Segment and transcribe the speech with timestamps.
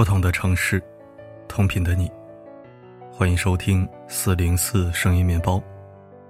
[0.00, 0.82] 不同的城市，
[1.46, 2.10] 同频的你，
[3.12, 5.62] 欢迎收听四零四声音面包，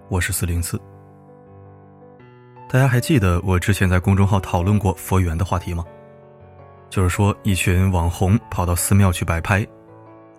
[0.09, 0.77] 我是四零四。
[2.69, 5.85] 大家还记得我之前在公众号讨论过佛缘的话题吗？
[6.89, 9.65] 就是说，一群网红跑到寺庙去摆拍，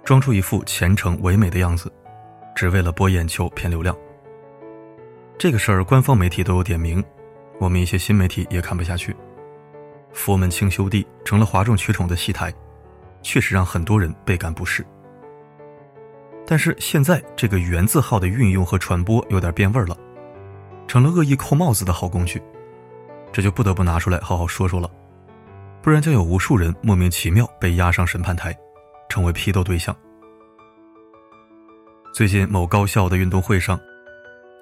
[0.03, 1.89] 装出一副虔诚唯美的样子，
[2.53, 3.95] 只为了博眼球、骗流量。
[5.37, 7.01] 这个事儿，官方媒体都有点名，
[7.61, 9.15] 我们一些新媒体也看不下去。
[10.11, 12.53] 佛门清修地成了哗众取宠的戏台。
[13.21, 14.85] 确实让很多人倍感不适，
[16.45, 19.97] 但是现在这个“原”字号的运用和传播有点变味了，
[20.87, 22.41] 成了恶意扣帽子的好工具，
[23.31, 24.89] 这就不得不拿出来好好说说了，
[25.81, 28.57] 不然将有无数人莫名其妙被押上审判台，
[29.07, 29.95] 成为批斗对象。
[32.13, 33.79] 最近某高校的运动会上，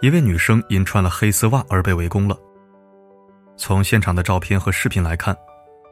[0.02, 2.38] 一位女生因穿了黑丝袜而被围攻了。
[3.58, 5.36] 从现场的照片和视频来看，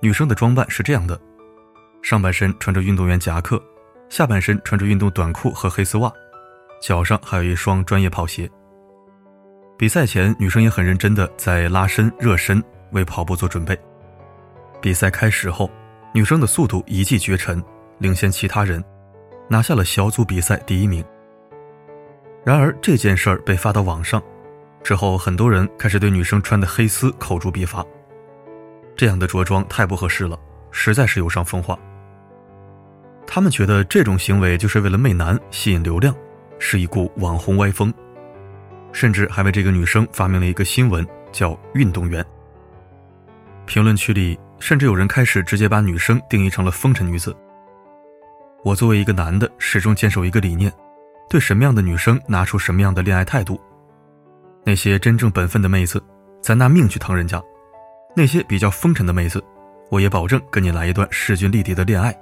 [0.02, 1.20] 女生的装扮是这样的。
[2.10, 3.62] 上半身穿着运动员夹克，
[4.08, 6.10] 下半身穿着运动短裤和黑丝袜，
[6.82, 8.50] 脚上还有一双专业跑鞋。
[9.78, 12.64] 比赛前，女生也很认真的在拉伸热身，
[12.94, 13.78] 为跑步做准备。
[14.80, 15.70] 比赛开始后，
[16.14, 17.62] 女生的速度一骑绝尘，
[17.98, 18.82] 领先其他人，
[19.50, 21.04] 拿下了小组比赛第一名。
[22.46, 24.24] 然而这件事儿被发到网上
[24.82, 27.86] 之后，很多人开始对女生穿的黑丝口诛笔伐，
[28.96, 30.40] 这样的着装太不合适了，
[30.72, 31.78] 实在是有伤风化。
[33.28, 36.16] 他们觉得这种行为就是为了媚男、吸引流量，
[36.58, 37.94] 是一股网红歪风，
[38.94, 42.25] 甚至还为这个女生发明了一个新闻，叫“运动员”。
[43.67, 47.36] 评论区里甚至有人开始直接把女生定义成了风尘女子。
[48.64, 50.72] 我作为一个男的，始终坚守一个理念：
[51.30, 53.61] 对什么样的女生拿出什么样的恋爱态度。
[54.66, 56.02] 那些真正本分的妹子，
[56.42, 57.39] 咱拿命去疼人家；
[58.16, 59.43] 那些比较风尘的妹子，
[59.92, 62.17] 我也保证跟你来一段势均力敌的恋爱。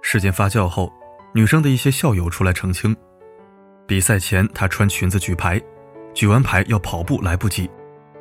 [0.00, 0.92] 事件发酵后，
[1.34, 2.96] 女生的一些校友出来澄清：
[3.86, 5.60] 比赛前她穿裙子举牌，
[6.14, 7.68] 举完牌要跑步来不及，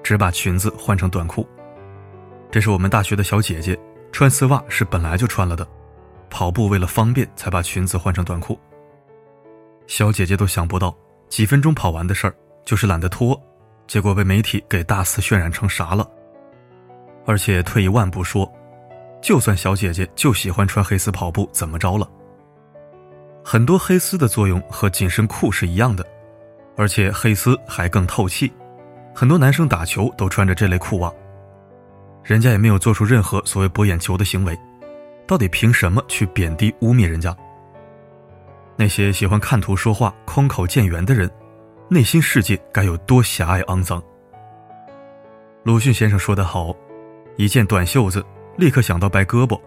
[0.03, 1.47] 只把裙子换成短裤。
[2.51, 3.77] 这是我们大学的小姐姐，
[4.11, 5.67] 穿丝袜是本来就穿了的，
[6.29, 8.59] 跑步为了方便才把裙子换成短裤。
[9.85, 10.95] 小姐姐都想不到，
[11.29, 13.41] 几分钟跑完的事儿就是懒得脱，
[13.87, 16.05] 结果被媒体给大肆渲染成啥了。
[17.25, 18.51] 而且退一万步说。
[19.21, 22.07] 就算小姐姐就喜欢穿黑丝跑步，怎么着了？
[23.43, 26.05] 很多黑丝的作用和紧身裤是一样的，
[26.75, 28.51] 而且黑丝还更透气。
[29.15, 31.11] 很多男生打球都穿着这类裤袜，
[32.23, 34.57] 人家也没有做出任何所谓博眼球的行为，
[35.25, 37.35] 到底凭什么去贬低污蔑人家？
[38.75, 41.29] 那些喜欢看图说话、空口见圆的人，
[41.89, 44.03] 内心世界该有多狭隘肮脏？
[45.63, 46.75] 鲁迅先生说得好
[47.35, 48.23] ：“一件短袖子。”
[48.57, 49.59] 立刻想到白胳膊。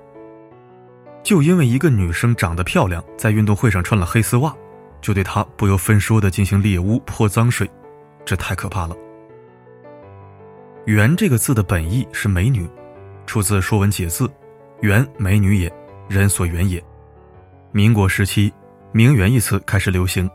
[1.22, 4.54] 就因为一个女生长得漂亮，在运动会上穿了黑丝袜，
[5.00, 7.70] 就对她不由分说的进行猎污泼脏水，
[8.24, 8.96] 这太可怕了。
[10.86, 12.68] 媛这个字的本意是美女，
[13.26, 14.26] 出自《说文解字》，
[14.80, 15.70] 媛美女也，
[16.08, 16.82] 人所媛也。
[17.70, 18.52] 民国时期，
[18.90, 20.28] 名媛一词开始流行，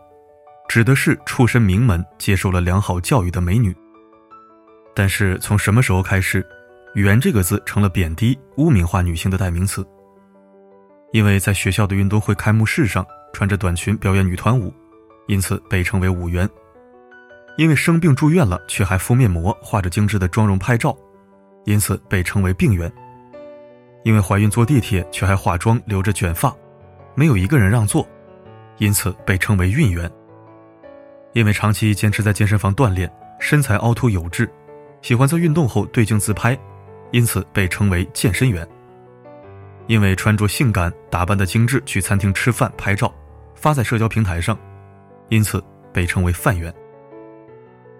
[0.69, 3.75] 指的是出身名门、接受了良好教育的美女。
[4.93, 6.45] 但是从什么时候开始？
[6.95, 9.85] 圆这个字成了贬低、污名化女性的代名词。
[11.11, 14.73] 因为在学校的运动会开幕式上穿着短裙表演女团舞，
[15.27, 16.49] 因此被称为舞媛。
[17.57, 20.95] 因为生病住院了却还敷面膜、化着精致的妆容拍照，
[21.65, 22.89] 因此被称为病媛。
[24.05, 26.55] 因为怀孕坐地铁却还化妆、留着卷发，
[27.13, 28.07] 没有一个人让座，
[28.77, 30.09] 因此被称为孕媛。
[31.33, 34.49] 因为长期坚持在健身房锻炼，身材凹凸有致，
[35.01, 36.57] 喜欢在运动后对镜自拍。
[37.11, 38.67] 因此被称为健身员。
[39.87, 43.13] 因为穿着性感、打扮的精致去餐厅吃饭拍照，
[43.53, 44.57] 发在社交平台上，
[45.29, 45.63] 因此
[45.93, 46.73] 被称为饭员。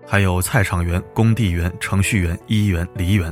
[0.07, 3.31] 还有菜场员、工地员、程序员、医员、梨园。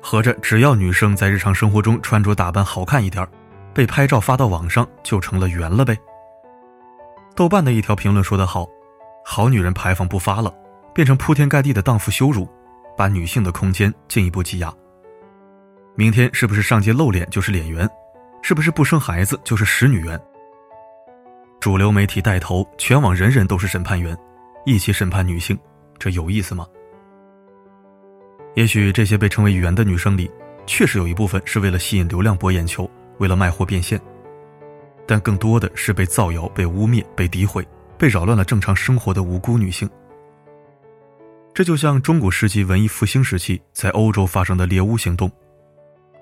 [0.00, 3.26] 合着只要女生在日常生活中穿着打扮好看一点，
[3.74, 5.96] 被拍照发到网上就成了圆了呗。
[7.34, 8.68] 豆瓣的一条评论说得好
[9.24, 10.54] ：“好女人牌坊不发了，
[10.94, 12.48] 变成铺天盖地的荡妇羞辱。”
[12.96, 14.72] 把女性的空间进一步挤压。
[15.94, 17.88] 明天是不是上街露脸就是脸圆？
[18.42, 20.18] 是不是不生孩子就是使女媛？
[21.60, 24.16] 主流媒体带头，全网人人都是审判员，
[24.64, 25.58] 一起审判女性，
[25.98, 26.66] 这有意思吗？
[28.54, 30.30] 也许这些被称为“圆”的女生里，
[30.66, 34.00] 确实有一部分是为了吸引流量博眼球，为了卖货变现，
[35.06, 37.66] 但更多的是被造谣、被污蔑、被诋毁、
[37.98, 39.88] 被扰乱了正常生活的无辜女性。
[41.60, 45.30] 这就像中古世纪文艺复兴时期在欧洲发生的猎巫行动，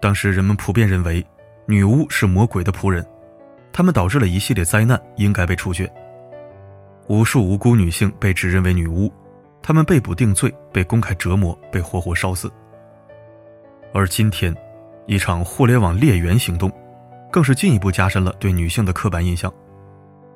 [0.01, 1.25] 当时人们普遍认为，
[1.65, 3.07] 女巫是魔鬼的仆人，
[3.73, 5.89] 他们导致了一系列灾难，应该被处决。
[7.07, 9.13] 无数无辜女性被指认为女巫，
[9.63, 12.51] 她们被捕定罪，被公开折磨，被活活烧死。
[13.95, 14.53] 而今天，
[15.07, 16.69] 一场互联网猎媛行动，
[17.31, 19.55] 更是进一步加深了对女性的刻板印象，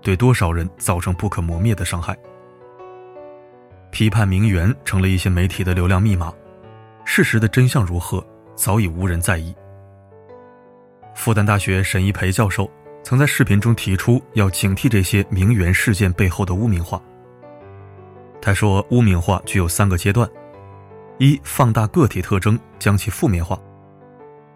[0.00, 2.16] 对多少人造成不可磨灭的伤害。
[3.92, 6.32] 批判名媛成了一些媒体的流量密码，
[7.04, 9.54] 事实的真相如何，早已无人在意。
[11.14, 12.68] 复旦大学沈一培教授
[13.04, 17.00] 曾在视频中提出，要警惕这些名媛事件背后的污名化。
[18.40, 20.26] 他说，污名化具有三个阶段：
[21.18, 23.60] 一、放大个体特征，将其负面化；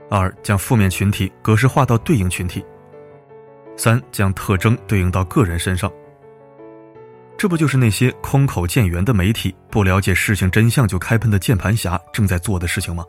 [0.08, 2.62] 二、将负面群体格式化到对应群体；
[3.76, 5.92] 三、将特征对应到个人身上。
[7.38, 13.04] 这不就是那些空口见圆的媒体、不了解事情真相就开喷的键盘侠正在做的事情吗？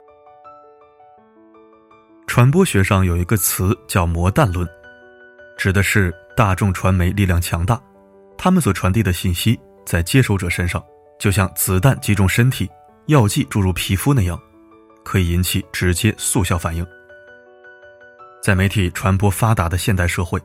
[2.27, 4.67] 传播学上有一个词叫“魔弹论”，
[5.57, 7.81] 指的是大众传媒力量强大，
[8.37, 10.83] 他们所传递的信息在接收者身上，
[11.17, 12.69] 就像子弹击中身体、
[13.05, 14.37] 药剂注入皮肤那样，
[15.05, 16.85] 可以引起直接速效反应。
[18.43, 20.37] 在媒体传播发达的现代社会。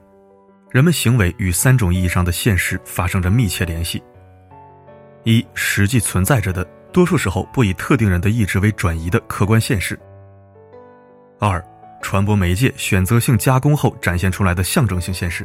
[0.72, 4.02] 人们行为与三种意义上的现实发生着密切联系：
[5.22, 9.94] 一、实际存在着的，多数时候不以特定人的意志为转移的客观现实；
[11.38, 11.62] 二、
[12.00, 15.44] 传播媒介选择性加工后展现出来的象征性现实；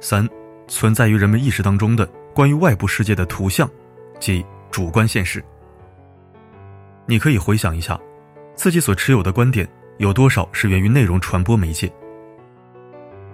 [0.00, 0.26] 三、
[0.68, 3.68] 存在于人们意识当中的关于外部世界的图像，
[4.18, 5.44] 即主观现实。
[7.04, 8.00] 你可以回想一下，
[8.54, 9.68] 自己所持有的观点
[9.98, 11.92] 有多少是源于内容传播媒介？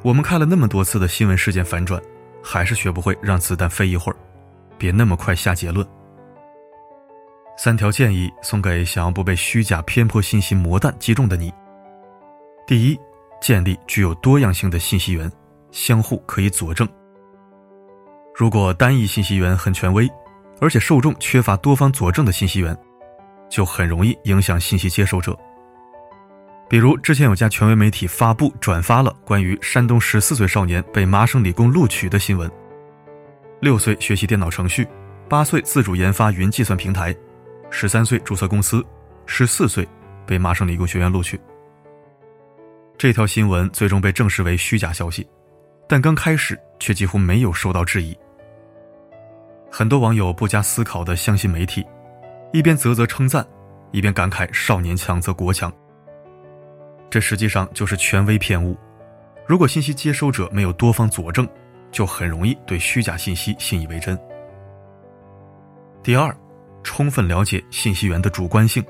[0.04, 1.98] 我们看了那么多次的新闻事件反转，
[2.42, 4.16] 还是学不会让子弹飞一会儿，
[4.76, 5.84] 别那么快下结论。
[7.56, 11.50] 三条建议送给想要不被虚假偏颇信息魔弹击中的你：
[12.66, 13.00] 第一，
[13.40, 15.32] 建立具有多样性的信息源，
[15.70, 16.86] 相互可以佐证。
[18.34, 20.06] 如果单一信息源很权威，
[20.60, 22.76] 而且受众缺乏多方佐证的信息源，
[23.48, 25.34] 就很容易影响信息接受者。
[26.74, 32.50] 比如，之前有家权威媒体发布转发了关于山东十四岁少年被麻省理工录取的新闻。
[33.60, 34.84] 六岁学习电脑程序，
[35.28, 37.14] 八岁自主研发云计算平台，
[37.70, 38.84] 十三岁注册公司，
[39.24, 39.86] 十四岁
[40.26, 41.38] 被麻省理工学院录取。
[42.98, 45.24] 这条新闻最终被证实为虚假消息，
[45.88, 48.18] 但刚开始却几乎没有受到质疑。
[49.70, 51.86] 很多网友不加思考地相信媒体，
[52.52, 53.46] 一边啧啧称赞，
[53.92, 55.72] 一边感慨“少年强则国强”。
[57.14, 58.76] 这实际上就是权威偏误。
[59.46, 61.48] 如果信息接收者没有多方佐证，
[61.92, 64.18] 就很容易对虚假信息信以为真。
[66.02, 66.36] 第二，
[66.82, 68.84] 充分了解信息源的主观性，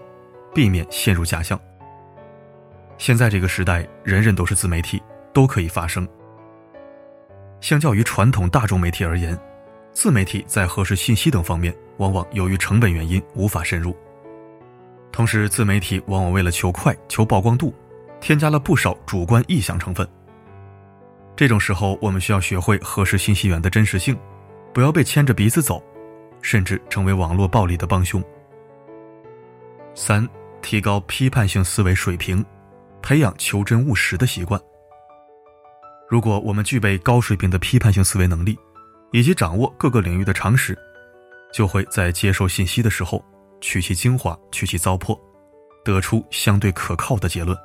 [0.54, 1.60] 避免陷入假象。
[2.96, 5.02] 现在这个时代，人人都是自媒体，
[5.34, 6.08] 都可以发声。
[7.60, 9.38] 相较于传统大众媒体而言，
[9.92, 13.94] 自媒体在核实信息等方面，往往由于成本原因无法深入。
[15.12, 17.70] 同时，自媒体往往为了求快、求曝光度。
[18.20, 20.08] 添加了不少主观臆想成分。
[21.36, 24.16] 这种时候，我们需要学会核实信息源的真实性，
[24.72, 25.82] 不要被牵着鼻子走，
[26.40, 28.22] 甚至成为网络暴力的帮凶。
[29.94, 30.28] 三、
[30.62, 32.44] 提高批判性思维水平，
[33.02, 34.60] 培养求真务实的习惯。
[36.08, 38.56] 如果我们具备高水平的批判性思维能力，
[39.10, 40.78] 以及掌握各个领域的常识，
[41.52, 43.24] 就会在接受信息的时候
[43.60, 45.18] 取其精华，去其糟粕，
[45.84, 47.56] 得出相对可靠的结论。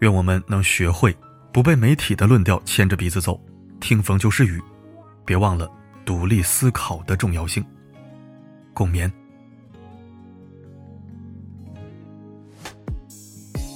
[0.00, 1.14] 愿我们能学会
[1.52, 3.38] 不被媒体的论调牵着鼻子走，
[3.80, 4.60] 听风就是雨，
[5.26, 5.70] 别忘了
[6.04, 7.64] 独立思考的重要性。
[8.72, 9.10] 共勉。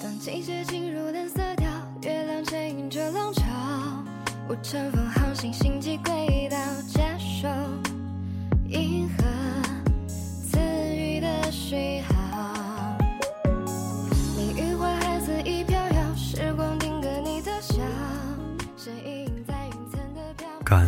[0.03, 1.69] 当季节进入蓝色调，
[2.03, 3.45] 月亮牵引着浪潮，
[4.49, 5.53] 我乘风航行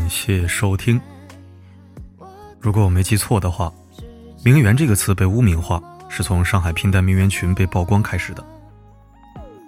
[0.07, 1.01] 感谢收听。
[2.61, 3.73] 如果我没记错的话
[4.45, 8.47] ，“名媛”这个词被污名化是从上海拼单名媛群被曝光开始的。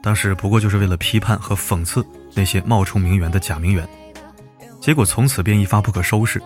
[0.00, 3.84] 当时不过就是为了批判和讽刺那些冒充名媛的假名媛，
[4.80, 6.40] 结果从此便一发不可收拾，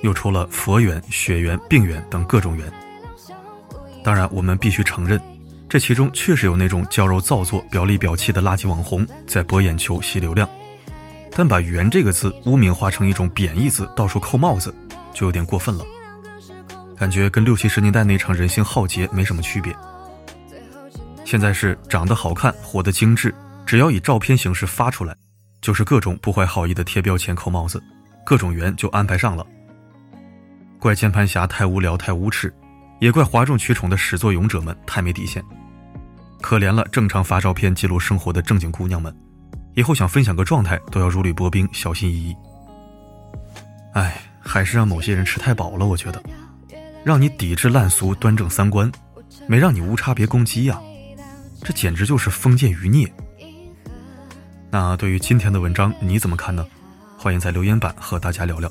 [0.00, 2.72] 又出了佛缘、血缘、病缘等各种缘。
[4.02, 5.20] 当然，我们必须承认，
[5.68, 10.48] 这其中确实有那种娇柔造作、表里表气的垃圾网红在博眼球、吸流量。
[11.34, 14.74] 但把“圆”这个字污名化成一种贬义字，到处扣帽子，
[15.12, 15.84] 就有点过分了。
[16.96, 19.74] 感觉跟六七十年代那场人性浩劫没什么区别。
[21.24, 23.34] 现在是长得好看、活得精致、
[23.64, 25.16] 只要以照片形式发出来，
[25.60, 27.82] 就是各种不怀好意的贴标签、扣帽子，
[28.24, 29.46] 各种圆就安排上了。
[30.78, 32.52] 怪键盘侠太无聊、太无耻，
[33.00, 35.42] 也怪哗众取宠的始作俑者们太没底线。
[36.40, 39.16] 可怜了正常发照片记录生活的正经姑娘们，
[39.74, 42.36] 以后想分享个状态都要如履薄冰、小心翼翼。
[43.94, 46.22] 哎，还是让某些人吃太饱了，我觉得，
[47.04, 48.90] 让你抵制烂俗、端正三观，
[49.46, 50.80] 没让你无差别攻击呀，
[51.62, 53.10] 这简直就是封建余孽。
[54.70, 56.66] 那对于今天的文章你怎么看呢？
[57.16, 58.70] 欢迎在留言板和大家聊聊。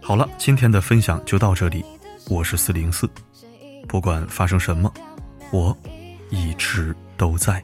[0.00, 1.84] 好了，今天的分享就到这里，
[2.28, 3.08] 我是四零四，
[3.86, 4.92] 不管发生什么，
[5.52, 5.76] 我。
[6.34, 7.62] 一直都在。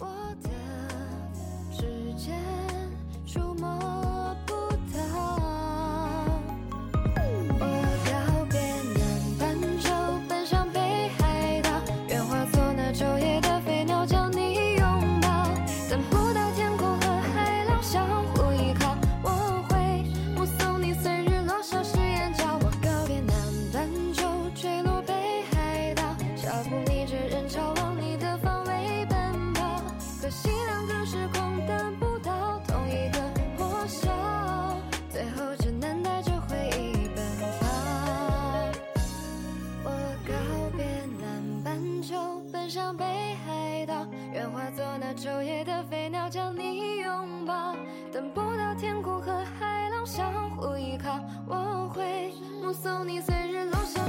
[42.96, 43.04] 北
[43.46, 47.74] 海道，愿化作那昼夜的飞鸟将你拥抱，
[48.12, 54.07] 等不到天空和海浪相互依靠，我会目送你随日落。